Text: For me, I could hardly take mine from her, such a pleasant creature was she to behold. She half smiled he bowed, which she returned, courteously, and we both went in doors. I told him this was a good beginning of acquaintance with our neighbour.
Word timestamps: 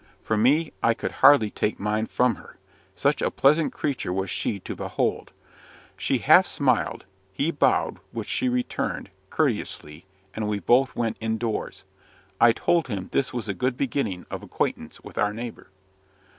For 0.23 0.35
me, 0.35 0.71
I 0.81 0.95
could 0.95 1.11
hardly 1.21 1.51
take 1.51 1.79
mine 1.79 2.07
from 2.07 2.33
her, 2.37 2.57
such 2.95 3.21
a 3.21 3.29
pleasant 3.29 3.71
creature 3.71 4.11
was 4.11 4.31
she 4.31 4.59
to 4.61 4.75
behold. 4.75 5.31
She 5.95 6.17
half 6.17 6.47
smiled 6.47 7.05
he 7.31 7.51
bowed, 7.51 7.99
which 8.11 8.27
she 8.27 8.49
returned, 8.49 9.11
courteously, 9.29 10.07
and 10.33 10.47
we 10.47 10.57
both 10.57 10.95
went 10.95 11.17
in 11.19 11.37
doors. 11.37 11.83
I 12.39 12.51
told 12.51 12.87
him 12.87 13.09
this 13.11 13.31
was 13.31 13.47
a 13.47 13.53
good 13.53 13.77
beginning 13.77 14.25
of 14.31 14.41
acquaintance 14.41 15.01
with 15.01 15.19
our 15.19 15.33
neighbour. 15.33 15.69